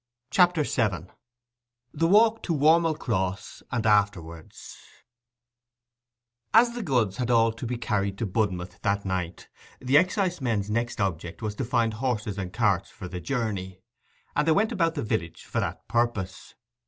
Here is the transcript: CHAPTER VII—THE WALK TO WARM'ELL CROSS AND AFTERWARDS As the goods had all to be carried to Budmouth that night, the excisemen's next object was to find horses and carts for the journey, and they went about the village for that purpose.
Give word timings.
CHAPTER 0.31 0.63
VII—THE 0.63 2.07
WALK 2.07 2.41
TO 2.41 2.53
WARM'ELL 2.55 2.95
CROSS 2.95 3.61
AND 3.71 3.85
AFTERWARDS 3.85 4.75
As 6.55 6.71
the 6.71 6.81
goods 6.81 7.17
had 7.17 7.29
all 7.29 7.51
to 7.51 7.67
be 7.67 7.77
carried 7.77 8.17
to 8.17 8.25
Budmouth 8.25 8.81
that 8.81 9.05
night, 9.05 9.47
the 9.79 9.97
excisemen's 9.97 10.71
next 10.71 10.99
object 10.99 11.43
was 11.43 11.53
to 11.53 11.65
find 11.65 11.93
horses 11.93 12.39
and 12.39 12.51
carts 12.51 12.89
for 12.89 13.07
the 13.07 13.21
journey, 13.21 13.83
and 14.35 14.47
they 14.47 14.51
went 14.53 14.71
about 14.71 14.95
the 14.95 15.03
village 15.03 15.43
for 15.43 15.59
that 15.59 15.87
purpose. 15.87 16.55